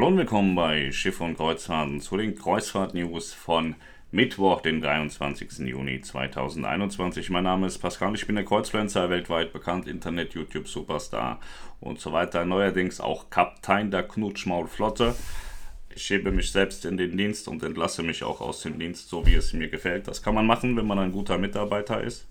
Hallo 0.00 0.08
und 0.08 0.16
willkommen 0.16 0.54
bei 0.54 0.90
Schiff 0.92 1.20
und 1.20 1.36
Kreuzfahrten 1.36 2.00
zu 2.00 2.16
den 2.16 2.34
Kreuzfahrt-News 2.34 3.34
von 3.34 3.74
Mittwoch, 4.10 4.62
den 4.62 4.80
23. 4.80 5.58
Juni 5.58 6.00
2021. 6.00 7.28
Mein 7.28 7.44
Name 7.44 7.66
ist 7.66 7.76
Pascal, 7.76 8.14
ich 8.14 8.26
bin 8.26 8.36
der 8.36 8.46
Kreuzfluencer, 8.46 9.10
weltweit 9.10 9.52
bekannt, 9.52 9.86
Internet, 9.86 10.32
YouTube, 10.32 10.68
Superstar 10.68 11.38
und 11.80 12.00
so 12.00 12.14
weiter. 12.14 12.46
Neuerdings 12.46 12.98
auch 12.98 13.28
Kaptein 13.28 13.90
der 13.90 14.04
Knutschmaulflotte. 14.04 15.14
Ich 15.94 16.08
hebe 16.08 16.30
mich 16.30 16.50
selbst 16.50 16.86
in 16.86 16.96
den 16.96 17.18
Dienst 17.18 17.46
und 17.46 17.62
entlasse 17.62 18.02
mich 18.02 18.24
auch 18.24 18.40
aus 18.40 18.62
dem 18.62 18.78
Dienst, 18.78 19.10
so 19.10 19.26
wie 19.26 19.34
es 19.34 19.52
mir 19.52 19.68
gefällt. 19.68 20.08
Das 20.08 20.22
kann 20.22 20.34
man 20.34 20.46
machen, 20.46 20.78
wenn 20.78 20.86
man 20.86 20.98
ein 20.98 21.12
guter 21.12 21.36
Mitarbeiter 21.36 22.02
ist. 22.02 22.26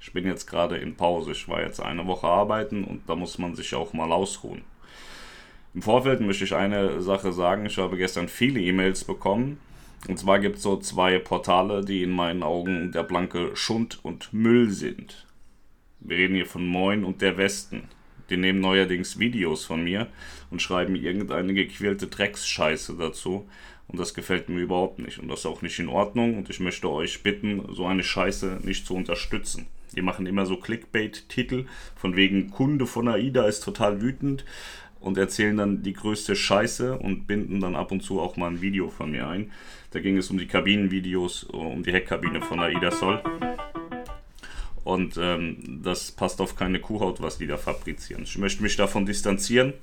Ich 0.00 0.12
bin 0.12 0.24
jetzt 0.24 0.46
gerade 0.46 0.76
in 0.76 0.94
Pause. 0.94 1.32
Ich 1.32 1.48
war 1.48 1.62
jetzt 1.62 1.80
eine 1.80 2.06
Woche 2.06 2.28
arbeiten 2.28 2.84
und 2.84 3.08
da 3.08 3.16
muss 3.16 3.38
man 3.38 3.56
sich 3.56 3.74
auch 3.74 3.92
mal 3.92 4.12
ausruhen. 4.12 4.62
Im 5.76 5.82
Vorfeld 5.82 6.22
möchte 6.22 6.44
ich 6.44 6.54
eine 6.54 7.02
Sache 7.02 7.34
sagen. 7.34 7.66
Ich 7.66 7.76
habe 7.76 7.98
gestern 7.98 8.28
viele 8.28 8.58
E-Mails 8.60 9.04
bekommen. 9.04 9.58
Und 10.08 10.18
zwar 10.18 10.38
gibt 10.38 10.56
es 10.56 10.62
so 10.62 10.78
zwei 10.78 11.18
Portale, 11.18 11.84
die 11.84 12.02
in 12.02 12.12
meinen 12.12 12.42
Augen 12.42 12.92
der 12.92 13.02
blanke 13.02 13.54
Schund 13.54 13.98
und 14.02 14.32
Müll 14.32 14.70
sind. 14.70 15.26
Wir 16.00 16.16
reden 16.16 16.34
hier 16.34 16.46
von 16.46 16.66
Moin 16.66 17.04
und 17.04 17.20
der 17.20 17.36
Westen. 17.36 17.90
Die 18.30 18.38
nehmen 18.38 18.60
neuerdings 18.60 19.18
Videos 19.18 19.66
von 19.66 19.84
mir 19.84 20.06
und 20.50 20.62
schreiben 20.62 20.96
irgendeine 20.96 21.52
gequälte 21.52 22.06
Drecksscheiße 22.06 22.96
dazu. 22.96 23.46
Und 23.86 24.00
das 24.00 24.14
gefällt 24.14 24.48
mir 24.48 24.62
überhaupt 24.62 24.98
nicht. 24.98 25.18
Und 25.18 25.28
das 25.28 25.40
ist 25.40 25.46
auch 25.46 25.60
nicht 25.60 25.78
in 25.78 25.88
Ordnung. 25.88 26.38
Und 26.38 26.48
ich 26.48 26.58
möchte 26.58 26.90
euch 26.90 27.22
bitten, 27.22 27.62
so 27.74 27.84
eine 27.84 28.02
Scheiße 28.02 28.60
nicht 28.62 28.86
zu 28.86 28.94
unterstützen. 28.94 29.66
Die 29.94 30.02
machen 30.02 30.26
immer 30.26 30.46
so 30.46 30.56
Clickbait-Titel 30.56 31.66
von 31.94 32.16
wegen 32.16 32.50
Kunde 32.50 32.86
von 32.86 33.08
AIDA 33.08 33.46
ist 33.46 33.60
total 33.60 34.00
wütend 34.00 34.44
und 35.06 35.16
erzählen 35.16 35.56
dann 35.56 35.82
die 35.82 35.92
größte 35.92 36.34
Scheiße 36.34 36.98
und 36.98 37.26
binden 37.26 37.60
dann 37.60 37.76
ab 37.76 37.92
und 37.92 38.02
zu 38.02 38.20
auch 38.20 38.36
mal 38.36 38.50
ein 38.50 38.60
Video 38.60 38.90
von 38.90 39.12
mir 39.12 39.28
ein. 39.28 39.52
Da 39.92 40.00
ging 40.00 40.18
es 40.18 40.30
um 40.30 40.36
die 40.36 40.48
Kabinenvideos, 40.48 41.44
um 41.44 41.84
die 41.84 41.92
Heckkabine 41.92 42.42
von 42.42 42.58
Aida 42.58 42.90
Sol. 42.90 43.22
Und 44.82 45.16
ähm, 45.16 45.80
das 45.82 46.10
passt 46.10 46.40
auf 46.40 46.56
keine 46.56 46.80
Kuhhaut, 46.80 47.22
was 47.22 47.38
die 47.38 47.46
da 47.46 47.56
fabrizieren. 47.56 48.24
Ich 48.24 48.36
möchte 48.36 48.62
mich 48.62 48.76
davon 48.76 49.06
distanzieren. 49.06 49.74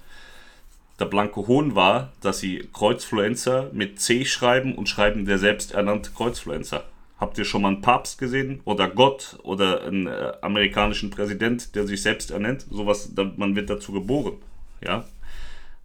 Der 0.99 1.05
blanke 1.05 1.47
Hohn 1.47 1.73
war, 1.73 2.11
dass 2.21 2.39
sie 2.39 2.67
Kreuzfluencer 2.73 3.69
mit 3.73 3.99
C 3.99 4.25
schreiben 4.25 4.75
und 4.75 4.89
schreiben 4.89 5.25
der 5.25 5.39
selbsternannte 5.39 6.11
Kreuzfluencer. 6.11 6.83
Habt 7.17 7.37
ihr 7.37 7.45
schon 7.45 7.61
mal 7.61 7.69
einen 7.69 7.81
Papst 7.81 8.17
gesehen 8.19 8.59
oder 8.65 8.89
Gott 8.89 9.39
oder 9.43 9.83
einen 9.83 10.07
äh, 10.07 10.33
amerikanischen 10.41 11.09
Präsident, 11.09 11.75
der 11.75 11.87
sich 11.87 12.01
selbst 12.01 12.31
ernennt? 12.31 12.65
Sowas, 12.69 13.11
man 13.37 13.55
wird 13.55 13.69
dazu 13.69 13.93
geboren. 13.93 14.33
Ja, 14.85 15.05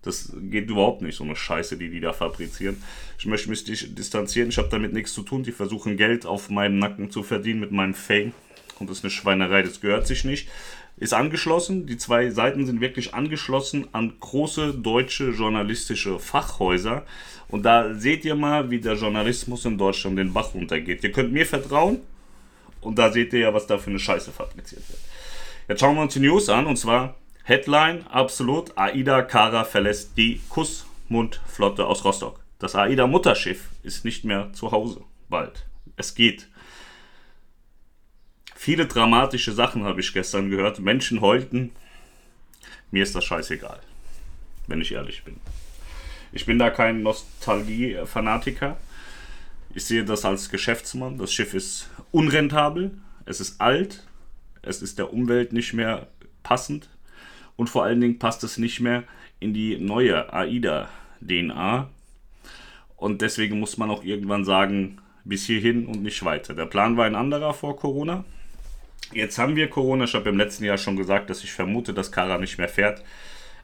das 0.03 0.33
geht 0.41 0.71
überhaupt 0.71 1.03
nicht, 1.03 1.17
so 1.17 1.25
eine 1.25 1.37
Scheiße, 1.37 1.77
die 1.77 1.91
die 1.91 2.01
da 2.01 2.13
fabrizieren. 2.13 2.83
Ich 3.19 3.27
möchte 3.27 3.51
mich 3.51 3.65
distanzieren, 3.65 4.49
ich 4.49 4.59
habe 4.59 4.69
damit 4.69 4.93
nichts 4.93 5.13
zu 5.13 5.23
tun. 5.23 5.43
Die 5.43 5.53
versuchen 5.53 5.97
Geld 5.97 6.25
auf 6.25 6.51
meinem 6.51 6.79
Nacken 6.79 7.11
zu 7.11 7.23
verdienen 7.23 7.61
mit 7.61 7.73
meinem 7.73 7.95
Fame. 7.95 8.33
Und 8.79 8.89
das 8.89 8.99
ist 8.99 9.05
eine 9.05 9.11
Schweinerei, 9.11 9.63
das 9.63 9.81
gehört 9.81 10.07
sich 10.07 10.25
nicht. 10.25 10.49
Ist 10.97 11.15
angeschlossen, 11.15 11.87
die 11.87 11.97
zwei 11.97 12.31
Seiten 12.31 12.67
sind 12.67 12.81
wirklich 12.81 13.15
angeschlossen 13.15 13.87
an 13.93 14.15
große 14.19 14.75
deutsche 14.75 15.31
journalistische 15.31 16.19
Fachhäuser. 16.19 17.05
Und 17.49 17.65
da 17.65 17.95
seht 17.95 18.25
ihr 18.25 18.35
mal, 18.35 18.71
wie 18.71 18.81
der 18.81 18.95
Journalismus 18.95 19.65
in 19.65 19.79
Deutschland 19.79 20.19
den 20.19 20.33
Bach 20.33 20.55
runtergeht. 20.55 21.03
Ihr 21.05 21.13
könnt 21.13 21.33
mir 21.33 21.47
vertrauen 21.47 22.01
und 22.81 22.99
da 22.99 23.13
seht 23.13 23.33
ihr 23.33 23.41
ja, 23.41 23.55
was 23.55 23.67
da 23.67 23.79
für 23.79 23.91
eine 23.91 23.99
Scheiße 23.99 24.33
fabriziert 24.33 24.89
wird. 24.89 25.01
Jetzt 25.69 25.81
schauen 25.81 25.97
wir 25.97 26.03
uns 26.03 26.15
die 26.15 26.21
News 26.21 26.49
an 26.49 26.67
und 26.67 26.77
zwar 26.77 27.15
Headline 27.49 28.07
absolut: 28.09 28.77
AIDA 28.77 29.23
Kara 29.23 29.65
verlässt 29.65 30.19
die 30.19 30.43
Kussmundflotte 30.51 31.87
aus 31.87 32.05
Rostock. 32.05 32.41
Das 32.59 32.75
AIDA 32.75 33.07
Mutterschiff 33.07 33.71
ist 33.83 34.05
nicht 34.05 34.23
mehr 34.23 34.53
zu 34.53 34.71
Hause. 34.71 35.03
Bald. 35.31 35.65
Es 35.97 36.15
geht. 36.15 36.47
Viele 38.55 38.85
dramatische 38.85 39.53
Sachen 39.53 39.85
habe 39.85 40.01
ich 40.01 40.13
gestern 40.13 40.51
gehört. 40.51 40.79
Menschen 40.81 41.23
heulten. 41.23 41.71
Mir 42.91 43.03
ist 43.03 43.15
das 43.15 43.25
scheißegal, 43.25 43.81
wenn 44.67 44.83
ich 44.83 44.93
ehrlich 44.93 45.25
bin. 45.25 45.41
Ich 46.33 46.45
bin 46.45 46.59
da 46.59 46.69
kein 46.69 47.03
Nostalgie-Fanatiker. 47.03 48.77
Ich 49.73 49.87
sehe 49.87 50.05
das 50.05 50.27
als 50.27 50.51
Geschäftsmann. 50.51 51.17
Das 51.17 51.33
Schiff 51.33 51.55
ist 51.55 51.89
unrentabel, 52.11 52.99
es 53.25 53.41
ist 53.41 53.59
alt, 53.59 54.07
es 54.61 54.83
ist 54.83 54.99
der 54.99 55.15
Umwelt 55.15 55.55
nicht 55.55 55.73
mehr 55.73 56.09
passend 56.43 56.91
und 57.59 57.69
vor 57.69 57.83
allen 57.83 58.01
Dingen 58.01 58.21
passt 58.21 58.45
es 58.45 58.57
nicht 58.57 58.79
mehr 58.81 59.03
in 59.41 59.53
die 59.53 59.77
neue 59.79 60.33
AIDA-DNA. 60.33 61.91
Und 62.97 63.21
deswegen 63.21 63.59
muss 63.59 63.77
man 63.77 63.91
auch 63.91 64.05
irgendwann 64.05 64.45
sagen, 64.45 64.99
bis 65.25 65.45
hierhin 65.45 65.87
und 65.87 66.03
nicht 66.03 66.25
weiter. 66.25 66.55
Der 66.55 66.67
Plan 66.67 66.97
war 66.97 67.05
ein 67.05 67.17
anderer 67.17 67.53
vor 67.53 67.77
Corona. 67.77 68.25
Jetzt 69.13 69.39
haben 69.39 69.57
wir 69.57 69.69
Corona. 69.69 70.05
Ich 70.05 70.15
habe 70.15 70.29
im 70.29 70.39
letzten 70.39 70.65
Jahr 70.65 70.79
schon 70.79 70.97
gesagt, 70.97 71.31
dass 71.31 71.43
ich 71.43 71.53
vermute, 71.53 71.93
dass 71.93 72.13
Kara 72.13 72.39
nicht 72.39 72.59
mehr 72.59 72.69
fährt. 72.69 73.03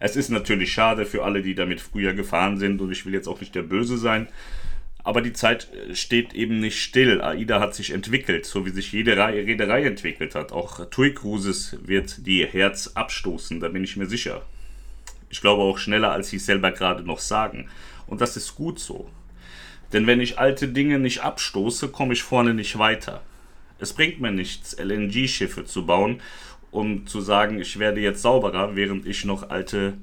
Es 0.01 0.17
ist 0.17 0.29
natürlich 0.29 0.73
schade 0.73 1.07
für 1.07 1.23
alle, 1.23 1.41
die 1.41 1.55
damit 1.55 1.81
früher 1.81 2.15
gefahren 2.15 2.59
sind 2.59 2.81
und 2.81 2.91
ich 2.91 3.07
will 3.07 3.15
jetzt 3.15 3.29
auch 3.29 3.41
nicht 3.41 3.55
der 3.55 3.63
Böse 3.63 3.97
sein. 3.97 4.27
Aber 5.05 5.21
die 5.21 5.35
Zeit 5.35 5.69
äh, 5.73 5.95
steht 5.95 6.35
eben 6.35 6.59
nicht 6.59 6.83
still. 6.83 7.21
AIDA 7.21 7.61
hat 7.61 7.75
sich 7.75 7.91
entwickelt, 7.91 8.47
so 8.47 8.67
wie 8.67 8.71
sich 8.71 8.91
jede 8.91 9.17
Reederei 9.17 9.85
entwickelt 9.85 10.35
hat. 10.35 10.51
Auch 10.51 10.87
TUI 10.91 11.15
Cruises 11.15 11.77
wird 11.83 12.27
die 12.27 12.45
Herz 12.45 12.93
abstoßen, 12.95 13.61
da 13.61 13.69
bin 13.69 13.85
ich 13.85 13.97
mir 13.97 14.07
sicher. 14.07 14.45
Ich 15.29 15.41
glaube 15.41 15.63
auch 15.63 15.79
schneller, 15.79 16.13
als 16.13 16.31
sie 16.31 16.39
selber 16.39 16.73
gerade 16.73 17.03
noch 17.03 17.19
sagen. 17.19 17.69
Und 18.07 18.21
das 18.21 18.37
ist 18.37 18.55
gut 18.55 18.79
so. 18.79 19.11
Denn 19.93 20.07
wenn 20.07 20.21
ich 20.21 20.39
alte 20.39 20.69
Dinge 20.69 20.99
nicht 20.99 21.21
abstoße, 21.21 21.89
komme 21.89 22.15
ich 22.15 22.23
vorne 22.23 22.55
nicht 22.55 22.79
weiter. 22.79 23.23
Es 23.79 23.93
bringt 23.93 24.21
mir 24.21 24.33
nichts, 24.33 24.77
LNG-Schiffe 24.79 25.65
zu 25.65 25.87
bauen, 25.87 26.21
um 26.71 27.07
zu 27.07 27.21
sagen, 27.21 27.61
ich 27.61 27.79
werde 27.79 28.01
jetzt 28.01 28.23
sauberer, 28.23 28.77
während 28.77 29.07
ich 29.07 29.25
noch 29.25 29.51
alte 29.51 29.95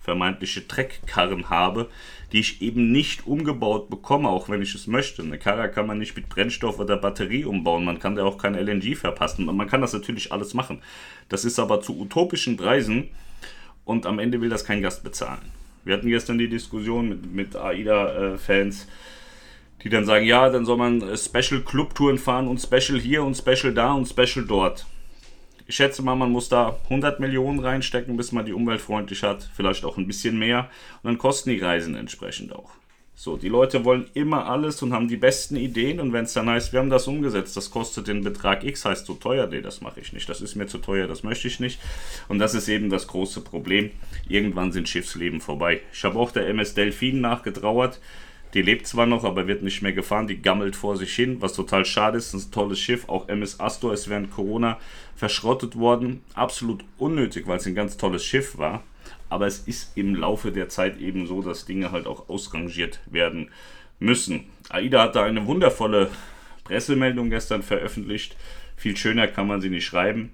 vermeintliche 0.00 0.66
Treckkarren 0.66 1.50
habe, 1.50 1.88
die 2.32 2.40
ich 2.40 2.62
eben 2.62 2.90
nicht 2.90 3.26
umgebaut 3.26 3.90
bekomme, 3.90 4.28
auch 4.28 4.48
wenn 4.48 4.62
ich 4.62 4.74
es 4.74 4.86
möchte. 4.86 5.22
Eine 5.22 5.38
Karre 5.38 5.70
kann 5.70 5.86
man 5.86 5.98
nicht 5.98 6.16
mit 6.16 6.28
Brennstoff 6.28 6.78
oder 6.78 6.96
Batterie 6.96 7.44
umbauen, 7.44 7.84
man 7.84 7.98
kann 7.98 8.16
da 8.16 8.24
auch 8.24 8.38
kein 8.38 8.54
LNG 8.54 8.96
verpassen. 8.96 9.44
Man 9.44 9.68
kann 9.68 9.80
das 9.80 9.92
natürlich 9.92 10.32
alles 10.32 10.54
machen. 10.54 10.82
Das 11.28 11.44
ist 11.44 11.58
aber 11.58 11.80
zu 11.80 11.98
utopischen 11.98 12.56
Preisen 12.56 13.08
und 13.84 14.06
am 14.06 14.18
Ende 14.18 14.40
will 14.40 14.48
das 14.48 14.64
kein 14.64 14.82
Gast 14.82 15.04
bezahlen. 15.04 15.52
Wir 15.84 15.94
hatten 15.94 16.08
gestern 16.08 16.38
die 16.38 16.48
Diskussion 16.48 17.08
mit, 17.08 17.32
mit 17.32 17.56
AIDA-Fans, 17.56 18.86
die 19.82 19.88
dann 19.88 20.04
sagen, 20.04 20.26
ja, 20.26 20.50
dann 20.50 20.64
soll 20.64 20.76
man 20.76 21.00
äh, 21.02 21.16
Special 21.16 21.62
Club-Touren 21.62 22.18
fahren 22.18 22.48
und 22.48 22.60
Special 22.60 23.00
hier 23.00 23.24
und 23.24 23.36
Special 23.36 23.72
da 23.72 23.92
und 23.92 24.06
Special 24.06 24.44
dort. 24.46 24.86
Ich 25.70 25.76
schätze 25.76 26.02
mal, 26.02 26.16
man 26.16 26.32
muss 26.32 26.48
da 26.48 26.80
100 26.88 27.20
Millionen 27.20 27.60
reinstecken, 27.60 28.16
bis 28.16 28.32
man 28.32 28.44
die 28.44 28.52
umweltfreundlich 28.52 29.22
hat. 29.22 29.48
Vielleicht 29.54 29.84
auch 29.84 29.98
ein 29.98 30.08
bisschen 30.08 30.36
mehr. 30.36 30.68
Und 31.00 31.10
dann 31.10 31.16
kosten 31.18 31.50
die 31.50 31.60
Reisen 31.60 31.94
entsprechend 31.94 32.52
auch. 32.52 32.72
So, 33.14 33.36
die 33.36 33.48
Leute 33.48 33.84
wollen 33.84 34.10
immer 34.14 34.46
alles 34.46 34.82
und 34.82 34.92
haben 34.92 35.06
die 35.06 35.16
besten 35.16 35.54
Ideen. 35.54 36.00
Und 36.00 36.12
wenn 36.12 36.24
es 36.24 36.32
dann 36.32 36.50
heißt, 36.50 36.72
wir 36.72 36.80
haben 36.80 36.90
das 36.90 37.06
umgesetzt, 37.06 37.56
das 37.56 37.70
kostet 37.70 38.08
den 38.08 38.24
Betrag 38.24 38.64
X, 38.64 38.84
heißt 38.84 39.06
so 39.06 39.14
teuer, 39.14 39.46
nee, 39.46 39.60
das 39.60 39.80
mache 39.80 40.00
ich 40.00 40.12
nicht. 40.12 40.28
Das 40.28 40.40
ist 40.40 40.56
mir 40.56 40.66
zu 40.66 40.78
teuer, 40.78 41.06
das 41.06 41.22
möchte 41.22 41.46
ich 41.46 41.60
nicht. 41.60 41.78
Und 42.26 42.40
das 42.40 42.54
ist 42.54 42.68
eben 42.68 42.90
das 42.90 43.06
große 43.06 43.40
Problem. 43.40 43.92
Irgendwann 44.28 44.72
sind 44.72 44.88
Schiffsleben 44.88 45.40
vorbei. 45.40 45.82
Ich 45.92 46.02
habe 46.02 46.18
auch 46.18 46.32
der 46.32 46.48
MS 46.48 46.74
Delfin 46.74 47.20
nachgetrauert. 47.20 48.00
Die 48.54 48.62
lebt 48.62 48.86
zwar 48.86 49.06
noch, 49.06 49.24
aber 49.24 49.46
wird 49.46 49.62
nicht 49.62 49.82
mehr 49.82 49.92
gefahren. 49.92 50.26
Die 50.26 50.42
gammelt 50.42 50.74
vor 50.74 50.96
sich 50.96 51.14
hin, 51.14 51.40
was 51.40 51.52
total 51.52 51.84
schade 51.84 52.18
ist. 52.18 52.34
Ein 52.34 52.50
tolles 52.50 52.80
Schiff. 52.80 53.08
Auch 53.08 53.28
MS 53.28 53.60
Astor 53.60 53.92
ist 53.92 54.08
während 54.08 54.32
Corona 54.32 54.78
verschrottet 55.14 55.76
worden. 55.76 56.22
Absolut 56.34 56.84
unnötig, 56.98 57.46
weil 57.46 57.58
es 57.58 57.66
ein 57.66 57.74
ganz 57.74 57.96
tolles 57.96 58.24
Schiff 58.24 58.58
war. 58.58 58.82
Aber 59.28 59.46
es 59.46 59.60
ist 59.60 59.96
im 59.96 60.16
Laufe 60.16 60.50
der 60.50 60.68
Zeit 60.68 60.98
eben 60.98 61.26
so, 61.26 61.42
dass 61.42 61.64
Dinge 61.64 61.92
halt 61.92 62.06
auch 62.06 62.28
ausrangiert 62.28 63.00
werden 63.06 63.50
müssen. 64.00 64.46
AIDA 64.68 65.04
hat 65.04 65.16
da 65.16 65.24
eine 65.24 65.46
wundervolle 65.46 66.10
Pressemeldung 66.64 67.30
gestern 67.30 67.62
veröffentlicht. 67.62 68.36
Viel 68.76 68.96
schöner 68.96 69.28
kann 69.28 69.46
man 69.46 69.60
sie 69.60 69.70
nicht 69.70 69.84
schreiben. 69.84 70.32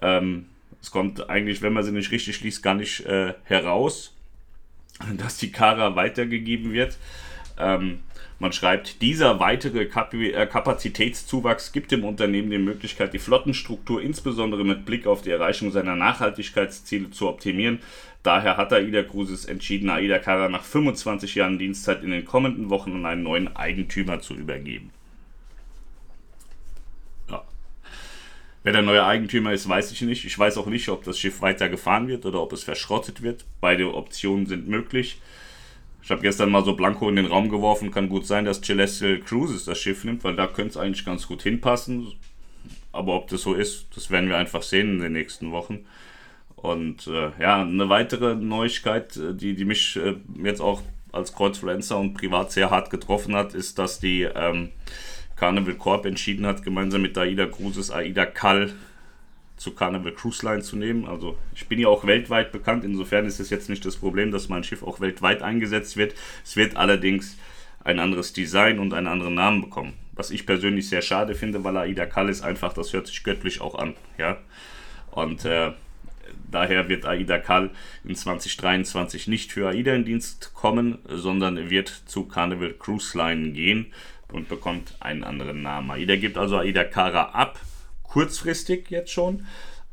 Ähm, 0.00 0.46
es 0.80 0.90
kommt 0.90 1.28
eigentlich, 1.28 1.60
wenn 1.60 1.72
man 1.72 1.82
sie 1.82 1.92
nicht 1.92 2.10
richtig 2.10 2.40
liest, 2.42 2.62
gar 2.62 2.74
nicht 2.74 3.04
äh, 3.06 3.34
heraus, 3.44 4.14
dass 5.16 5.38
die 5.38 5.52
Kara 5.52 5.96
weitergegeben 5.96 6.72
wird. 6.72 6.96
Ähm, 7.58 8.00
man 8.40 8.52
schreibt, 8.52 9.00
dieser 9.00 9.38
weitere 9.38 9.84
äh, 9.84 10.46
Kapazitätszuwachs 10.46 11.72
gibt 11.72 11.92
dem 11.92 12.04
Unternehmen 12.04 12.50
die 12.50 12.58
Möglichkeit, 12.58 13.14
die 13.14 13.18
Flottenstruktur 13.18 14.02
insbesondere 14.02 14.64
mit 14.64 14.84
Blick 14.84 15.06
auf 15.06 15.22
die 15.22 15.30
Erreichung 15.30 15.70
seiner 15.70 15.94
Nachhaltigkeitsziele 15.94 17.10
zu 17.10 17.28
optimieren. 17.28 17.78
Daher 18.24 18.56
hat 18.56 18.72
AIDA 18.72 19.02
Cruises 19.02 19.44
entschieden, 19.44 19.90
AIDA 19.90 20.18
Cara 20.18 20.48
nach 20.48 20.64
25 20.64 21.36
Jahren 21.36 21.58
Dienstzeit 21.58 22.02
in 22.02 22.10
den 22.10 22.24
kommenden 22.24 22.70
Wochen 22.70 22.92
an 22.92 23.06
einen 23.06 23.22
neuen 23.22 23.54
Eigentümer 23.54 24.20
zu 24.20 24.34
übergeben. 24.34 24.90
Ja. 27.30 27.44
Wer 28.62 28.72
der 28.72 28.82
neue 28.82 29.04
Eigentümer 29.04 29.52
ist, 29.52 29.68
weiß 29.68 29.92
ich 29.92 30.00
nicht. 30.00 30.24
Ich 30.24 30.38
weiß 30.38 30.56
auch 30.56 30.66
nicht, 30.66 30.88
ob 30.88 31.04
das 31.04 31.18
Schiff 31.18 31.40
weiter 31.40 31.68
gefahren 31.68 32.08
wird 32.08 32.26
oder 32.26 32.40
ob 32.40 32.52
es 32.52 32.64
verschrottet 32.64 33.22
wird. 33.22 33.44
Beide 33.60 33.94
Optionen 33.94 34.46
sind 34.46 34.68
möglich. 34.68 35.20
Ich 36.04 36.10
habe 36.10 36.20
gestern 36.20 36.50
mal 36.50 36.62
so 36.62 36.76
Blanco 36.76 37.08
in 37.08 37.16
den 37.16 37.24
Raum 37.24 37.48
geworfen. 37.48 37.90
Kann 37.90 38.10
gut 38.10 38.26
sein, 38.26 38.44
dass 38.44 38.60
Celestial 38.60 39.20
Cruises 39.20 39.64
das 39.64 39.78
Schiff 39.78 40.04
nimmt, 40.04 40.22
weil 40.22 40.36
da 40.36 40.46
könnte 40.46 40.72
es 40.72 40.76
eigentlich 40.76 41.06
ganz 41.06 41.26
gut 41.26 41.42
hinpassen. 41.42 42.12
Aber 42.92 43.14
ob 43.14 43.28
das 43.28 43.40
so 43.40 43.54
ist, 43.54 43.86
das 43.96 44.10
werden 44.10 44.28
wir 44.28 44.36
einfach 44.36 44.62
sehen 44.62 44.96
in 44.96 45.00
den 45.00 45.12
nächsten 45.14 45.50
Wochen. 45.50 45.86
Und 46.56 47.06
äh, 47.06 47.30
ja, 47.40 47.62
eine 47.62 47.88
weitere 47.88 48.34
Neuigkeit, 48.34 49.16
äh, 49.16 49.34
die, 49.34 49.54
die 49.54 49.64
mich 49.64 49.96
äh, 49.96 50.16
jetzt 50.42 50.60
auch 50.60 50.82
als 51.10 51.34
Kreuzfluencer 51.34 51.98
und 51.98 52.12
privat 52.12 52.52
sehr 52.52 52.68
hart 52.68 52.90
getroffen 52.90 53.34
hat, 53.34 53.54
ist, 53.54 53.78
dass 53.78 53.98
die 53.98 54.22
ähm, 54.22 54.72
Carnival 55.36 55.74
Corp 55.74 56.04
entschieden 56.04 56.44
hat, 56.44 56.62
gemeinsam 56.62 57.00
mit 57.00 57.16
AIDA 57.16 57.46
Cruises 57.46 57.90
AIDA 57.90 58.26
Cal 58.26 58.74
zu 59.56 59.72
Carnival 59.74 60.12
Cruise 60.12 60.44
Line 60.44 60.62
zu 60.62 60.76
nehmen. 60.76 61.06
Also 61.06 61.36
ich 61.54 61.66
bin 61.68 61.78
ja 61.78 61.88
auch 61.88 62.06
weltweit 62.06 62.52
bekannt, 62.52 62.84
insofern 62.84 63.26
ist 63.26 63.40
es 63.40 63.50
jetzt 63.50 63.68
nicht 63.68 63.84
das 63.84 63.96
Problem, 63.96 64.30
dass 64.30 64.48
mein 64.48 64.64
Schiff 64.64 64.82
auch 64.82 65.00
weltweit 65.00 65.42
eingesetzt 65.42 65.96
wird. 65.96 66.14
Es 66.44 66.56
wird 66.56 66.76
allerdings 66.76 67.36
ein 67.84 67.98
anderes 67.98 68.32
Design 68.32 68.78
und 68.78 68.94
einen 68.94 69.06
anderen 69.06 69.34
Namen 69.34 69.60
bekommen. 69.60 69.94
Was 70.12 70.30
ich 70.30 70.46
persönlich 70.46 70.88
sehr 70.88 71.02
schade 71.02 71.34
finde, 71.34 71.64
weil 71.64 71.76
AIDA 71.76 72.06
Cal 72.06 72.28
ist 72.28 72.42
einfach, 72.42 72.72
das 72.72 72.92
hört 72.92 73.06
sich 73.06 73.22
göttlich 73.24 73.60
auch 73.60 73.74
an. 73.74 73.94
Ja? 74.16 74.38
Und 75.10 75.44
äh, 75.44 75.72
daher 76.50 76.88
wird 76.88 77.04
AIDA 77.04 77.38
Cal 77.38 77.70
in 78.04 78.14
2023 78.14 79.28
nicht 79.28 79.52
für 79.52 79.68
AIDA 79.68 79.94
in 79.94 80.04
Dienst 80.04 80.52
kommen, 80.54 80.98
sondern 81.08 81.70
wird 81.70 81.88
zu 82.06 82.24
Carnival 82.24 82.72
Cruise 82.72 83.16
Line 83.16 83.52
gehen 83.52 83.92
und 84.32 84.48
bekommt 84.48 84.96
einen 85.00 85.24
anderen 85.24 85.62
Namen. 85.62 85.90
AIDA 85.90 86.16
gibt 86.16 86.38
also 86.38 86.58
AIDA 86.58 86.84
Cara 86.84 87.30
ab, 87.30 87.60
kurzfristig 88.14 88.90
jetzt 88.90 89.10
schon. 89.10 89.44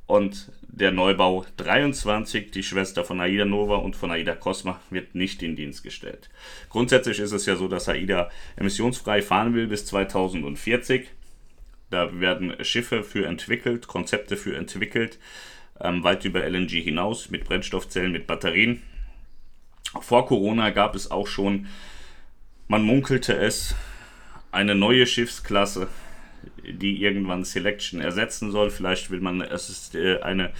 Und 0.06 0.51
der 0.62 0.91
Neubau 0.91 1.44
23, 1.57 2.51
die 2.51 2.62
Schwester 2.62 3.03
von 3.03 3.19
AIDA 3.19 3.45
Nova 3.45 3.77
und 3.77 3.95
von 3.95 4.12
AIDA 4.12 4.35
Cosma, 4.35 4.79
wird 4.91 5.15
nicht 5.15 5.41
in 5.41 5.56
Dienst 5.56 5.81
gestellt. 5.81 6.29
Grundsätzlich 6.69 7.18
ist 7.18 7.31
es 7.31 7.47
ja 7.47 7.56
so, 7.56 7.68
dass 7.68 7.89
AIDA 7.89 8.29
emissionsfrei 8.57 9.23
fahren 9.23 9.56
will 9.56 9.65
bis 9.65 9.88
2040. 9.88 11.07
Da 11.89 12.19
werden 12.19 12.63
Schiffe 12.63 13.03
für 13.03 13.25
entwickelt, 13.25 13.88
Konzepte 13.88 14.38
für 14.38 14.56
entwickelt, 14.56 15.17
ähm, 15.79 16.03
weit 16.03 16.24
über 16.24 16.47
LNG 16.47 16.79
hinaus, 16.83 17.31
mit 17.31 17.44
Brennstoffzellen, 17.44 18.12
mit 18.12 18.27
Batterien. 18.27 18.83
Vor 20.00 20.27
Corona 20.27 20.69
gab 20.69 20.94
es 20.94 21.09
auch 21.09 21.25
schon, 21.25 21.65
man 22.67 22.83
munkelte 22.83 23.35
es, 23.35 23.75
eine 24.51 24.75
neue 24.75 25.07
Schiffsklasse, 25.07 25.88
die 26.63 27.01
irgendwann 27.01 27.43
Selection 27.43 28.01
ersetzen 28.01 28.51
soll. 28.51 28.69
Vielleicht 28.69 29.09
will 29.09 29.19
man 29.19 29.41
es 29.41 29.93
äh, 29.95 30.19
eine, 30.21 30.51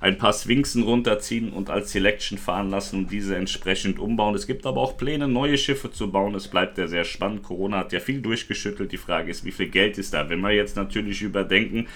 ein 0.00 0.18
paar 0.18 0.32
Sphinxen 0.32 0.82
runterziehen 0.82 1.52
und 1.52 1.70
als 1.70 1.92
Selection 1.92 2.38
fahren 2.38 2.70
lassen 2.70 3.00
und 3.00 3.10
diese 3.10 3.36
entsprechend 3.36 3.98
umbauen. 3.98 4.34
Es 4.34 4.46
gibt 4.46 4.66
aber 4.66 4.80
auch 4.80 4.96
Pläne, 4.96 5.28
neue 5.28 5.58
Schiffe 5.58 5.90
zu 5.90 6.10
bauen. 6.10 6.34
Es 6.34 6.48
bleibt 6.48 6.78
ja 6.78 6.86
sehr 6.86 7.04
spannend. 7.04 7.42
Corona 7.42 7.78
hat 7.78 7.92
ja 7.92 8.00
viel 8.00 8.20
durchgeschüttelt. 8.20 8.92
Die 8.92 8.96
Frage 8.96 9.30
ist, 9.30 9.44
wie 9.44 9.52
viel 9.52 9.68
Geld 9.68 9.98
ist 9.98 10.14
da? 10.14 10.28
Wenn 10.28 10.40
wir 10.40 10.52
jetzt 10.52 10.76
natürlich 10.76 11.22
überdenken, 11.22 11.86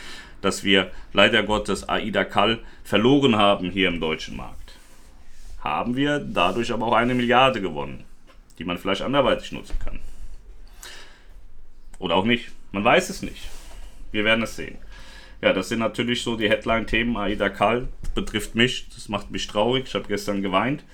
dass 0.40 0.64
wir 0.64 0.90
leider 1.12 1.42
Gottes 1.42 1.88
AIDA 1.88 2.24
Kall 2.24 2.60
verloren 2.84 3.36
haben 3.36 3.70
hier 3.70 3.88
im 3.88 4.00
deutschen 4.00 4.36
Markt, 4.36 4.74
haben 5.60 5.96
wir 5.96 6.18
dadurch 6.20 6.72
aber 6.72 6.86
auch 6.86 6.92
eine 6.92 7.14
Milliarde 7.14 7.60
gewonnen, 7.60 8.04
die 8.58 8.64
man 8.64 8.78
vielleicht 8.78 9.02
anderweitig 9.02 9.52
nutzen 9.52 9.76
kann. 9.82 9.98
Oder 11.98 12.14
auch 12.14 12.24
nicht. 12.24 12.50
Man 12.72 12.84
weiß 12.84 13.10
es 13.10 13.22
nicht. 13.22 13.48
Wir 14.12 14.24
werden 14.24 14.42
es 14.42 14.56
sehen. 14.56 14.78
Ja, 15.42 15.52
das 15.52 15.68
sind 15.68 15.80
natürlich 15.80 16.22
so 16.22 16.36
die 16.36 16.48
Headline-Themen. 16.48 17.16
Aida 17.16 17.48
Karl 17.48 17.88
betrifft 18.14 18.54
mich. 18.54 18.88
Das 18.94 19.08
macht 19.08 19.30
mich 19.30 19.46
traurig. 19.46 19.84
Ich 19.86 19.94
habe 19.94 20.08
gestern 20.08 20.42
geweint. 20.42 20.84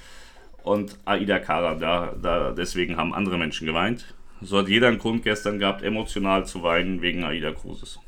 Und 0.62 0.98
Aida 1.04 1.38
Kara, 1.38 1.74
da, 1.74 2.14
da, 2.20 2.52
deswegen 2.52 2.96
haben 2.96 3.14
andere 3.14 3.38
Menschen 3.38 3.66
geweint. 3.66 4.14
So 4.40 4.58
hat 4.58 4.68
jeder 4.68 4.88
einen 4.88 4.98
Grund 4.98 5.22
gestern 5.22 5.58
gehabt, 5.58 5.82
emotional 5.82 6.46
zu 6.46 6.62
weinen 6.62 7.02
wegen 7.02 7.24
Aida 7.24 7.52
Cruises. 7.52 8.00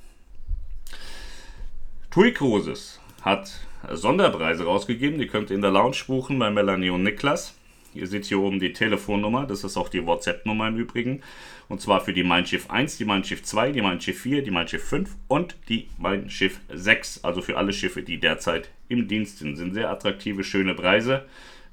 TUI 2.11 2.33
Cruises 2.33 3.01
hat 3.23 3.51
Sonderpreise 3.91 4.65
rausgegeben. 4.65 5.19
Die 5.19 5.27
könnt 5.27 5.51
ihr 5.51 5.57
in 5.57 5.63
der 5.63 5.71
Lounge 5.71 5.99
buchen 6.07 6.39
bei 6.39 6.51
Melanie 6.51 6.91
und 6.91 7.03
Niklas. 7.03 7.55
Ihr 7.95 8.07
seht 8.07 8.25
hier 8.25 8.41
oben 8.41 8.59
die 8.59 8.73
Telefonnummer, 8.73 9.47
das 9.47 9.65
ist 9.65 9.77
auch 9.77 9.89
die 9.89 10.05
WhatsApp-Nummer 10.05 10.69
im 10.69 10.77
Übrigen. 10.77 11.23
Und 11.69 11.81
zwar 11.81 12.01
für 12.01 12.13
die 12.13 12.25
Mein 12.25 12.47
Schiff 12.47 12.71
1, 12.71 12.99
die 12.99 13.05
Mein 13.05 13.25
Schiff 13.25 13.43
2, 13.43 13.73
die 13.73 13.83
Mein 13.83 14.01
Schiff 14.01 14.21
4, 14.21 14.43
die 14.43 14.51
Mein 14.51 14.69
Schiff 14.69 14.85
5 14.85 15.11
und 15.29 15.57
die 15.69 15.89
Mein 15.99 16.29
Schiff 16.29 16.61
6. 16.73 17.25
Also 17.25 17.41
für 17.41 17.57
alle 17.57 17.73
Schiffe, 17.73 18.03
die 18.03 18.19
derzeit 18.19 18.69
im 18.89 19.09
Dienst 19.09 19.39
sind. 19.39 19.57
Sind 19.57 19.75
sehr 19.75 19.91
attraktive, 19.91 20.45
schöne 20.45 20.75
Preise. 20.75 21.25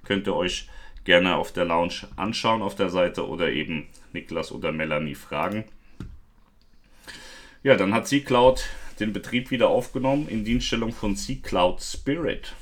Könnt 0.04 0.28
ihr 0.28 0.36
euch 0.36 0.68
gerne 1.04 1.36
auf 1.36 1.52
der 1.52 1.66
Lounge 1.66 2.08
anschauen 2.16 2.62
auf 2.62 2.76
der 2.76 2.90
Seite 2.90 3.28
oder 3.28 3.50
eben 3.50 3.88
Niklas 4.14 4.52
oder 4.52 4.72
Melanie 4.72 5.16
fragen. 5.16 5.66
Ja, 7.64 7.76
dann 7.76 7.94
hat 7.94 8.08
C-Cloud 8.08 8.64
den 9.00 9.14
Betrieb 9.14 9.52
wieder 9.52 9.70
aufgenommen 9.70 10.28
in 10.28 10.46
Dienststellung 10.46 10.92
von 10.92 11.16
C-Cloud 11.16 11.82
Spirit. 11.82 12.54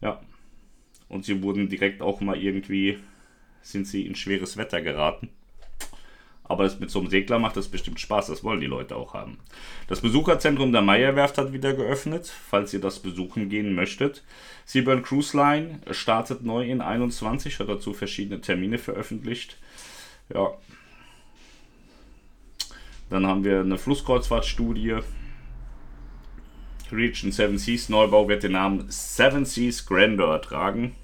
Ja, 0.00 0.20
und 1.08 1.24
sie 1.24 1.42
wurden 1.42 1.68
direkt 1.68 2.02
auch 2.02 2.20
mal 2.20 2.40
irgendwie, 2.40 2.98
sind 3.62 3.86
sie 3.86 4.06
in 4.06 4.14
schweres 4.14 4.56
Wetter 4.56 4.80
geraten. 4.80 5.30
Aber 6.44 6.64
das 6.64 6.80
mit 6.80 6.90
so 6.90 6.98
einem 6.98 7.10
Segler 7.10 7.38
macht 7.38 7.56
das 7.56 7.68
bestimmt 7.68 8.00
Spaß, 8.00 8.28
das 8.28 8.42
wollen 8.42 8.60
die 8.60 8.66
Leute 8.66 8.96
auch 8.96 9.12
haben. 9.12 9.38
Das 9.86 10.00
Besucherzentrum 10.00 10.72
der 10.72 10.80
Meierwerft 10.80 11.36
hat 11.36 11.52
wieder 11.52 11.74
geöffnet, 11.74 12.26
falls 12.26 12.72
ihr 12.72 12.80
das 12.80 13.00
besuchen 13.00 13.50
gehen 13.50 13.74
möchtet. 13.74 14.24
Seaburn 14.64 15.02
Cruise 15.02 15.36
Line 15.36 15.80
startet 15.90 16.42
neu 16.42 16.66
in 16.66 16.80
21, 16.80 17.58
hat 17.58 17.68
dazu 17.68 17.92
verschiedene 17.92 18.40
Termine 18.40 18.78
veröffentlicht. 18.78 19.58
Ja. 20.32 20.52
Dann 23.10 23.26
haben 23.26 23.44
wir 23.44 23.60
eine 23.60 23.76
Flusskreuzfahrtstudie 23.76 25.00
Region 26.90 27.32
Seven 27.32 27.58
Seas 27.58 27.88
Neubau 27.88 28.28
wird 28.28 28.42
den 28.42 28.52
Namen 28.52 28.86
Seven 28.88 29.44
Seas 29.44 29.84
Grandeur 29.84 30.40
tragen. 30.40 30.94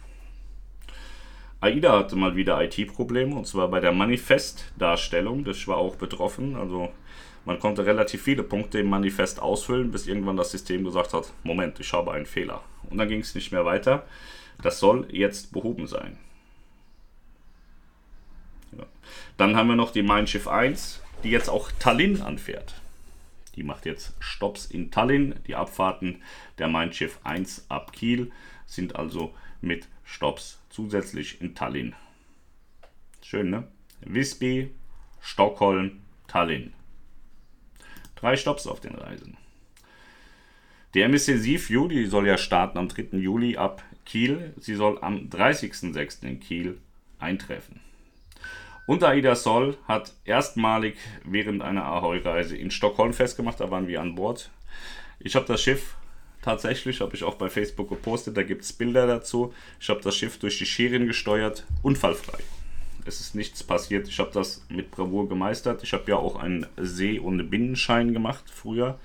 AIDA 1.60 1.98
hatte 1.98 2.16
mal 2.16 2.36
wieder 2.36 2.62
IT-Probleme 2.62 3.34
und 3.34 3.46
zwar 3.46 3.69
bei 3.69 3.81
der 3.81 3.92
Manifest-Darstellung. 3.92 5.44
Das 5.44 5.66
war 5.66 5.78
auch 5.78 5.96
betroffen. 5.96 6.56
Also 6.56 6.90
man 7.44 7.58
konnte 7.58 7.86
relativ 7.86 8.22
viele 8.22 8.42
Punkte 8.42 8.78
im 8.81 8.88
Manifest 8.88 9.40
ausfüllen, 9.40 9.90
bis 9.90 10.06
irgendwann 10.06 10.36
das 10.36 10.50
System 10.50 10.84
gesagt 10.84 11.14
hat: 11.14 11.32
Moment, 11.42 11.81
ich 11.81 11.92
habe 11.92 12.12
einen 12.12 12.26
Fehler. 12.26 12.62
Und 12.90 12.98
dann 12.98 13.08
ging 13.08 13.20
es 13.20 13.34
nicht 13.34 13.52
mehr 13.52 13.64
weiter. 13.64 14.04
Das 14.62 14.78
soll 14.78 15.06
jetzt 15.10 15.52
behoben 15.52 15.86
sein. 15.86 16.19
Ja. 18.76 18.84
Dann 19.36 19.56
haben 19.56 19.69
wir 19.69 19.76
noch 19.76 19.91
die 19.91 20.03
Mein 20.03 20.26
Schiff 20.26 20.48
1, 20.48 21.03
die 21.22 21.31
jetzt 21.31 21.48
auch 21.48 21.70
Tallinn 21.79 22.22
anfährt. 22.22 22.74
Die 23.56 23.63
macht 23.63 23.87
jetzt 23.87 24.15
Stops 24.20 24.67
in 24.67 24.91
Tallinn. 24.91 25.37
Die 25.46 25.55
Abfahrten 25.55 26.23
der 26.58 26.69
Mein 26.69 26.93
Schiff 26.93 27.20
1 27.25 27.67
ab 27.69 27.93
Kiel 27.93 28.32
sind 28.67 28.96
also 28.96 29.34
mit 29.61 29.89
Stops 30.05 30.61
zusätzlich 30.70 31.41
in 31.41 31.55
Tallinn. 31.55 31.94
Schön, 33.23 33.51
ne? 33.51 33.69
Visby, 34.01 34.70
Stockholm, 35.20 36.03
Tallinn. 36.27 36.73
Drei 38.17 38.37
Stops 38.37 38.67
auf 38.67 38.81
den 38.81 38.94
Reisen. 38.94 39.37
Die 40.94 41.01
MSC 41.01 41.39
Seaview, 41.39 41.89
die 41.89 42.06
soll 42.06 42.27
ja 42.27 42.39
starten 42.39 42.79
am 42.79 42.89
3. 42.89 43.19
Juli 43.19 43.56
ab 43.56 43.82
Kiel. 44.05 44.55
Sie 44.58 44.75
soll 44.75 44.99
am 45.01 45.29
30.06. 45.29 46.23
in 46.23 46.41
Kiel 46.41 46.79
eintreffen. 47.19 47.81
Und 48.86 49.03
Aida 49.03 49.34
Sol 49.34 49.76
hat 49.88 50.12
erstmalig 50.24 50.96
während 51.24 51.62
einer 51.62 51.84
Ahoi-Reise 51.84 52.56
in 52.56 52.70
Stockholm 52.70 53.14
festgemacht, 53.14 53.60
da 53.60 53.70
waren 53.70 53.88
wir 53.88 54.00
an 54.00 54.14
Bord. 54.14 54.50
Ich 55.20 55.36
habe 55.36 55.46
das 55.46 55.62
Schiff 55.62 55.94
tatsächlich, 56.43 57.00
habe 57.00 57.14
ich 57.14 57.24
auch 57.24 57.36
bei 57.36 57.48
Facebook 57.48 57.88
gepostet, 57.88 58.36
da 58.36 58.43
gibt 58.43 58.62
es 58.62 58.74
Bilder 58.74 59.06
dazu. 59.06 59.55
Ich 59.81 59.88
habe 59.88 60.03
das 60.03 60.17
Schiff 60.17 60.38
durch 60.38 60.58
die 60.58 60.67
Schirin 60.67 61.06
gesteuert, 61.06 61.64
unfallfrei. 61.82 62.38
Es 63.06 63.20
ist 63.20 63.34
nichts 63.34 63.62
passiert, 63.62 64.08
ich 64.08 64.19
habe 64.19 64.31
das 64.32 64.64
mit 64.69 64.91
Bravour 64.91 65.29
gemeistert. 65.29 65.82
Ich 65.82 65.93
habe 65.93 66.10
ja 66.10 66.17
auch 66.17 66.36
einen 66.36 66.67
See- 66.76 67.19
und 67.19 67.50
Binnenschein 67.50 68.12
gemacht 68.12 68.44
früher. 68.53 68.98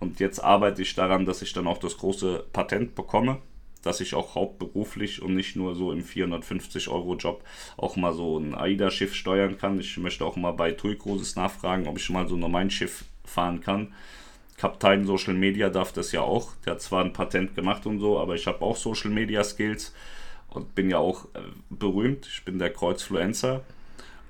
Und 0.00 0.20
jetzt 0.20 0.40
arbeite 0.40 0.82
ich 0.82 0.94
daran, 0.94 1.24
dass 1.24 1.42
ich 1.42 1.52
dann 1.52 1.66
auch 1.66 1.78
das 1.78 1.96
große 1.96 2.44
Patent 2.52 2.94
bekomme 2.94 3.38
dass 3.86 4.00
ich 4.00 4.14
auch 4.14 4.34
hauptberuflich 4.34 5.22
und 5.22 5.34
nicht 5.34 5.54
nur 5.56 5.74
so 5.74 5.92
im 5.92 6.02
450-Euro-Job 6.02 7.44
auch 7.76 7.96
mal 7.96 8.12
so 8.12 8.38
ein 8.38 8.54
AIDA-Schiff 8.54 9.14
steuern 9.14 9.58
kann. 9.58 9.78
Ich 9.78 9.96
möchte 9.96 10.24
auch 10.24 10.36
mal 10.36 10.52
bei 10.52 10.72
TUI 10.72 10.96
Cruises 10.96 11.36
nachfragen, 11.36 11.86
ob 11.86 11.98
ich 11.98 12.10
mal 12.10 12.28
so 12.28 12.34
ein 12.34 12.50
mein 12.50 12.70
Schiff 12.70 13.04
fahren 13.24 13.60
kann. 13.60 13.94
Kaptein 14.56 15.04
Social 15.04 15.34
Media 15.34 15.68
darf 15.68 15.92
das 15.92 16.12
ja 16.12 16.22
auch. 16.22 16.52
Der 16.64 16.74
hat 16.74 16.82
zwar 16.82 17.04
ein 17.04 17.12
Patent 17.12 17.54
gemacht 17.54 17.86
und 17.86 18.00
so, 18.00 18.18
aber 18.18 18.34
ich 18.34 18.46
habe 18.46 18.62
auch 18.62 18.76
Social 18.76 19.10
Media 19.10 19.44
Skills 19.44 19.94
und 20.48 20.74
bin 20.74 20.90
ja 20.90 20.98
auch 20.98 21.26
äh, 21.34 21.40
berühmt. 21.70 22.26
Ich 22.26 22.44
bin 22.44 22.58
der 22.58 22.72
Kreuzfluencer. 22.72 23.62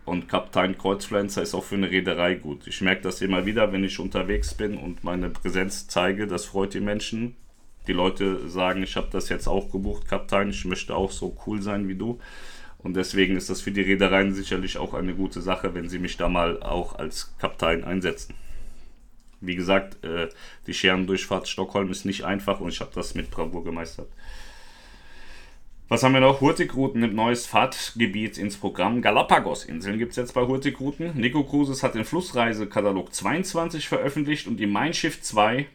Und 0.05 0.29
Kaptein 0.29 0.79
Kreuzfluencer 0.79 1.43
ist 1.43 1.55
auch 1.55 1.65
für 1.65 1.75
eine 1.77 1.91
Reederei 1.91 2.35
gut. 2.35 2.67
Ich 2.67 2.81
merke 2.81 3.03
das 3.03 3.23
immer 3.23 3.47
wieder, 3.47 3.73
wenn 3.73 3.85
ich 3.85 3.99
unterwegs 3.99 4.55
bin 4.55 4.77
und 4.77 5.03
meine 5.03 5.31
Präsenz 5.31 5.89
zeige. 5.89 6.27
Das 6.27 6.45
freut 6.45 6.75
die 6.75 6.81
Menschen 6.81 7.35
die 7.87 7.93
Leute 7.93 8.49
sagen, 8.49 8.83
ich 8.83 8.97
habe 8.97 9.09
das 9.11 9.29
jetzt 9.29 9.47
auch 9.47 9.71
gebucht, 9.71 10.09
Kaptein, 10.09 10.51
ich 10.51 10.65
möchte 10.65 10.95
auch 10.95 11.11
so 11.11 11.37
cool 11.47 11.63
sein 11.63 11.89
wie 11.89 11.95
du. 11.95 12.19
Und 12.79 12.95
deswegen 12.95 13.37
ist 13.37 13.51
das 13.51 13.61
für 13.61 13.73
die 13.73 13.81
Reedereien 13.81 14.35
sicherlich 14.35 14.79
auch 14.79 14.95
eine 14.95 15.15
gute 15.15 15.41
Sache, 15.41 15.75
wenn 15.75 15.89
sie 15.89 15.99
mich 15.99 16.17
da 16.17 16.29
mal 16.29 16.63
auch 16.63 16.97
als 16.97 17.35
Kapitän 17.39 17.85
einsetzen. 17.85 18.35
Wie 19.41 19.57
gesagt, 19.57 20.05
äh, 20.05 20.29
die 20.67 20.75
Scherendurchfahrt 20.75 21.49
Stockholm 21.49 21.91
ist 21.91 22.05
nicht 22.05 22.25
einfach 22.25 22.61
und 22.61 22.69
ich 22.69 22.81
habe 22.81 22.93
das 22.95 23.15
mit 23.15 23.31
Bravour 23.31 23.65
gemeistert. 23.65 24.09
Was 25.89 26.03
haben 26.03 26.15
wir 26.15 26.21
noch? 26.21 26.41
Hurtigruten 26.41 27.01
nimmt 27.01 27.15
neues 27.15 27.47
Fahrtgebiet 27.47 28.39
ins 28.39 28.57
Programm. 28.57 29.03
Galapagos-Inseln 29.03 29.99
gibt 29.99 30.11
es 30.11 30.17
jetzt 30.17 30.35
bei 30.35 30.45
Hurtigruten. 30.45 31.13
Nico 31.17 31.45
Cruises 31.45 31.85
hat 31.85 31.95
den 31.95 32.05
Flussreisekatalog 32.05 33.15
22 33.15 33.89
veröffentlicht 33.89 34.49
und 34.49 34.57
die 34.57 34.67
Mein 34.67 34.95
Schiff 34.95 35.23
2, 35.23 35.67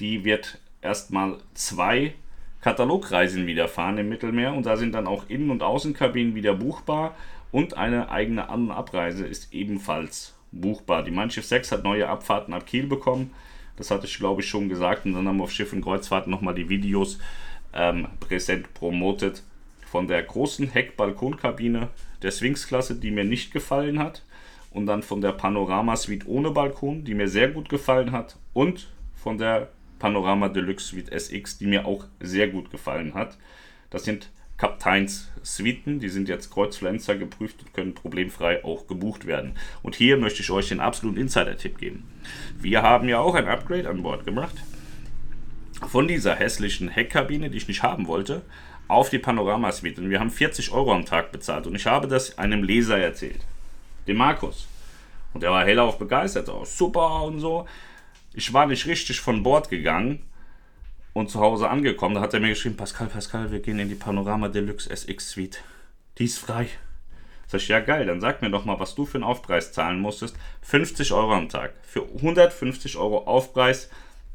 die 0.00 0.24
wird 0.24 0.58
erstmal 0.82 1.38
zwei 1.54 2.14
Katalogreisen 2.60 3.46
wieder 3.46 3.68
fahren 3.68 3.98
im 3.98 4.08
Mittelmeer 4.08 4.52
und 4.52 4.66
da 4.66 4.76
sind 4.76 4.92
dann 4.92 5.06
auch 5.06 5.28
Innen- 5.28 5.50
und 5.50 5.62
Außenkabinen 5.62 6.34
wieder 6.34 6.54
buchbar 6.54 7.16
und 7.50 7.76
eine 7.76 8.10
eigene 8.10 8.48
An- 8.48 8.66
und 8.66 8.70
Abreise 8.70 9.26
ist 9.26 9.52
ebenfalls 9.52 10.34
buchbar. 10.52 11.02
Die 11.02 11.10
Mein 11.10 11.30
Schiff 11.30 11.46
6 11.46 11.72
hat 11.72 11.84
neue 11.84 12.08
Abfahrten 12.08 12.54
ab 12.54 12.66
Kiel 12.66 12.86
bekommen. 12.86 13.32
Das 13.76 13.90
hatte 13.90 14.06
ich 14.06 14.18
glaube 14.18 14.42
ich 14.42 14.48
schon 14.48 14.68
gesagt 14.68 15.06
und 15.06 15.14
dann 15.14 15.26
haben 15.26 15.38
wir 15.38 15.44
auf 15.44 15.52
Schiff 15.52 15.72
und 15.72 15.82
Kreuzfahrten 15.82 16.30
nochmal 16.30 16.54
die 16.54 16.68
Videos 16.68 17.18
ähm, 17.72 18.08
präsent 18.20 18.74
promotet 18.74 19.42
von 19.92 20.06
der 20.06 20.22
großen 20.22 20.68
Heckbalkonkabine 20.68 21.88
der 22.22 22.30
Sphinx-Klasse, 22.30 22.94
die 22.94 23.10
mir 23.10 23.24
nicht 23.24 23.52
gefallen 23.52 23.98
hat. 23.98 24.24
Und 24.70 24.86
dann 24.86 25.02
von 25.02 25.20
der 25.20 25.32
Panorama 25.32 25.96
Suite 25.96 26.26
ohne 26.26 26.50
Balkon, 26.50 27.04
die 27.04 27.14
mir 27.14 27.28
sehr 27.28 27.48
gut 27.48 27.68
gefallen 27.68 28.12
hat. 28.12 28.38
Und 28.54 28.88
von 29.14 29.36
der 29.36 29.68
Panorama 30.02 30.48
Deluxe 30.48 30.88
Suite 30.88 31.12
SX, 31.12 31.58
die 31.58 31.66
mir 31.66 31.86
auch 31.86 32.06
sehr 32.18 32.48
gut 32.48 32.72
gefallen 32.72 33.14
hat. 33.14 33.38
Das 33.88 34.02
sind 34.02 34.30
Kapteins 34.56 35.30
Suiten, 35.44 36.00
die 36.00 36.08
sind 36.08 36.28
jetzt 36.28 36.50
Kreuzfluencer 36.50 37.14
geprüft 37.14 37.62
und 37.62 37.72
können 37.72 37.94
problemfrei 37.94 38.64
auch 38.64 38.88
gebucht 38.88 39.28
werden. 39.28 39.54
Und 39.80 39.94
hier 39.94 40.16
möchte 40.16 40.42
ich 40.42 40.50
euch 40.50 40.70
den 40.70 40.80
absoluten 40.80 41.20
Insider-Tipp 41.20 41.78
geben. 41.78 42.02
Wir 42.58 42.82
haben 42.82 43.08
ja 43.08 43.20
auch 43.20 43.36
ein 43.36 43.46
Upgrade 43.46 43.88
an 43.88 44.02
Bord 44.02 44.26
gemacht. 44.26 44.56
Von 45.86 46.08
dieser 46.08 46.34
hässlichen 46.34 46.88
Heckkabine, 46.88 47.48
die 47.48 47.58
ich 47.58 47.68
nicht 47.68 47.84
haben 47.84 48.08
wollte, 48.08 48.42
auf 48.88 49.08
die 49.08 49.20
Panorama-Suite. 49.20 50.00
Und 50.00 50.10
wir 50.10 50.18
haben 50.18 50.30
40 50.30 50.72
Euro 50.72 50.92
am 50.92 51.04
Tag 51.04 51.30
bezahlt. 51.30 51.68
Und 51.68 51.76
ich 51.76 51.86
habe 51.86 52.08
das 52.08 52.38
einem 52.38 52.64
Leser 52.64 52.98
erzählt, 52.98 53.46
dem 54.08 54.16
Markus. 54.16 54.66
Und 55.32 55.44
der 55.44 55.52
war 55.52 55.64
hellauf 55.64 55.96
begeistert. 55.96 56.48
Oh, 56.48 56.64
super 56.64 57.22
und 57.22 57.38
so. 57.38 57.68
Ich 58.34 58.52
war 58.52 58.66
nicht 58.66 58.86
richtig 58.86 59.20
von 59.20 59.42
Bord 59.42 59.68
gegangen 59.68 60.22
und 61.12 61.30
zu 61.30 61.40
Hause 61.40 61.68
angekommen. 61.68 62.14
Da 62.14 62.20
hat 62.22 62.34
er 62.34 62.40
mir 62.40 62.48
geschrieben: 62.48 62.76
Pascal, 62.76 63.08
Pascal, 63.08 63.50
wir 63.52 63.60
gehen 63.60 63.78
in 63.78 63.88
die 63.88 63.94
Panorama 63.94 64.48
Deluxe 64.48 64.88
SX 64.90 65.30
Suite. 65.30 65.62
Die 66.18 66.24
ist 66.24 66.38
frei. 66.38 66.68
Sag 67.46 67.60
ich, 67.60 67.68
ja 67.68 67.80
geil, 67.80 68.06
dann 68.06 68.22
sag 68.22 68.40
mir 68.40 68.50
doch 68.50 68.64
mal, 68.64 68.80
was 68.80 68.94
du 68.94 69.04
für 69.04 69.16
einen 69.18 69.24
Aufpreis 69.24 69.72
zahlen 69.72 70.00
musstest. 70.00 70.36
50 70.62 71.12
Euro 71.12 71.34
am 71.34 71.50
Tag. 71.50 71.74
Für 71.82 72.02
150 72.02 72.96
Euro 72.96 73.24
Aufpreis 73.24 73.90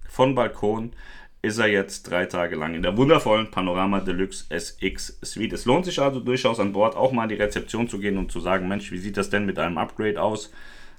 von 0.08 0.36
Balkon 0.36 0.94
ist 1.42 1.58
er 1.58 1.68
jetzt 1.68 2.12
drei 2.12 2.27
Tage 2.27 2.56
lang 2.56 2.75
in 2.75 2.84
der 2.84 2.96
wundervollen 2.96 3.50
Panorama 3.50 4.01
Deluxe 4.01 4.46
SX 4.50 5.18
Suite. 5.24 5.54
Es 5.54 5.66
lohnt 5.66 5.86
sich 5.86 6.00
also 6.00 6.20
durchaus 6.20 6.60
an 6.60 6.74
Bord 6.74 6.96
auch 6.96 7.12
mal 7.12 7.24
in 7.24 7.30
die 7.30 7.36
Rezeption 7.42 7.89
zu 7.89 7.98
gehen 7.98 8.20
und 8.20 8.32
zu 8.32 8.39
sagen, 8.39 8.68
Mensch, 8.68 8.92
wie 8.92 9.00
sieht 9.00 9.18
das 9.18 9.32
denn 9.32 9.48
mit 9.48 9.58
einem 9.58 9.80
Upgrade 9.80 10.22
aus? 10.22 10.51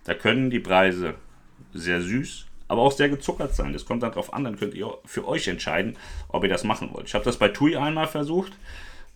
Da 0.03 0.15
können 0.15 0.51
die 0.51 0.59
Preise 0.59 1.15
sehr 1.73 2.01
süß, 2.01 2.48
aber 2.69 2.83
auch 2.83 2.93
sehr 2.93 3.09
gezuckert 3.09 3.55
sein. 3.55 3.73
Das 3.73 3.87
kommt 3.87 4.03
dann 4.03 4.13
drauf 4.13 4.33
an, 4.33 4.45
dann 4.45 4.59
könnt 4.59 4.75
ihr 4.75 4.93
für 5.05 5.27
euch 5.27 5.49
entscheiden, 5.49 5.97
ob 6.29 6.45
ihr 6.45 6.51
das 6.51 6.65
machen 6.65 6.91
wollt. 6.93 7.09
Ich 7.09 7.15
habe 7.15 7.25
das 7.25 7.39
bei 7.39 7.49
TUI 7.49 7.77
einmal 7.77 8.07
versucht. 8.07 8.53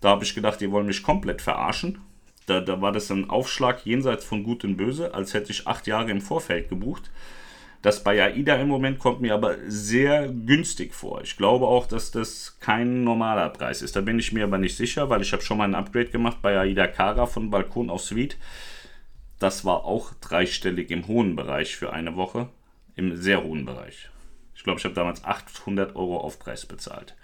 Da 0.00 0.10
habe 0.10 0.24
ich 0.24 0.34
gedacht, 0.34 0.60
die 0.60 0.70
wollen 0.70 0.86
mich 0.86 1.02
komplett 1.02 1.42
verarschen. 1.42 2.00
Da, 2.46 2.60
da 2.60 2.80
war 2.80 2.90
das 2.90 3.10
ein 3.10 3.30
Aufschlag 3.30 3.86
jenseits 3.86 4.24
von 4.24 4.42
Gut 4.42 4.64
und 4.64 4.76
Böse, 4.76 5.14
als 5.14 5.32
hätte 5.32 5.52
ich 5.52 5.68
acht 5.68 5.86
Jahre 5.86 6.10
im 6.10 6.20
Vorfeld 6.20 6.68
gebucht. 6.68 7.10
Das 7.82 8.04
bei 8.04 8.22
AIDA 8.22 8.56
im 8.56 8.68
Moment 8.68 9.00
kommt 9.00 9.20
mir 9.20 9.34
aber 9.34 9.56
sehr 9.66 10.28
günstig 10.28 10.94
vor. 10.94 11.20
Ich 11.22 11.36
glaube 11.36 11.66
auch, 11.66 11.86
dass 11.86 12.12
das 12.12 12.56
kein 12.60 13.02
normaler 13.02 13.48
Preis 13.48 13.82
ist. 13.82 13.96
Da 13.96 14.00
bin 14.00 14.20
ich 14.20 14.32
mir 14.32 14.44
aber 14.44 14.58
nicht 14.58 14.76
sicher, 14.76 15.10
weil 15.10 15.20
ich 15.20 15.32
habe 15.32 15.42
schon 15.42 15.58
mal 15.58 15.64
ein 15.64 15.74
Upgrade 15.74 16.10
gemacht 16.10 16.38
bei 16.42 16.56
AIDA 16.58 16.86
Cara 16.86 17.26
von 17.26 17.50
Balkon 17.50 17.90
auf 17.90 18.02
Suite. 18.02 18.38
Das 19.40 19.64
war 19.64 19.84
auch 19.84 20.12
dreistellig 20.20 20.90
im 20.92 21.08
hohen 21.08 21.34
Bereich 21.34 21.74
für 21.74 21.92
eine 21.92 22.14
Woche. 22.14 22.48
Im 22.96 23.16
sehr 23.16 23.42
hohen 23.42 23.64
Bereich. 23.64 24.10
Ich 24.54 24.64
glaube, 24.64 24.78
ich 24.78 24.84
habe 24.84 24.94
damals 24.94 25.24
800 25.24 25.96
Euro 25.96 26.18
Aufpreis 26.18 26.66
bezahlt. 26.66 27.14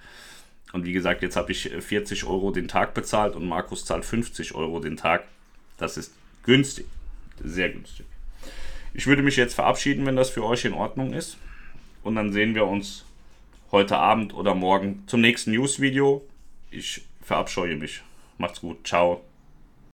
Und 0.73 0.85
wie 0.85 0.93
gesagt, 0.93 1.23
jetzt 1.23 1.37
habe 1.37 1.53
ich 1.53 1.69
40 1.69 2.25
Euro 2.25 2.51
den 2.51 2.69
Tag 2.69 2.95
bezahlt 2.95 3.37
und 3.37 3.47
Markus 3.47 3.85
zahlt 3.85 4.05
50 4.05 4.55
Euro 4.55 4.81
den 4.81 4.97
Tag. 4.97 5.25
Das 5.79 5.97
ist 5.97 6.13
günstig. 6.43 6.87
Sehr 7.43 7.71
günstig. 7.71 8.07
Ich 8.95 9.07
würde 9.07 9.23
mich 9.23 9.37
jetzt 9.37 9.55
verabschieden, 9.55 10.05
wenn 10.07 10.17
das 10.17 10.31
für 10.31 10.45
euch 10.45 10.65
in 10.65 10.73
Ordnung 10.73 11.13
ist. 11.13 11.39
Und 12.03 12.17
dann 12.17 12.33
sehen 12.33 12.55
wir 12.55 12.67
uns 12.67 13.05
heute 13.71 13.97
Abend 13.97 14.35
oder 14.35 14.55
morgen 14.55 15.05
zum 15.07 15.21
nächsten 15.21 15.53
News-Video. 15.53 16.27
Ich 16.71 17.03
verabscheue 17.23 17.77
mich. 17.77 18.03
Macht's 18.39 18.61
gut. 18.61 18.87
Ciao. 18.87 19.28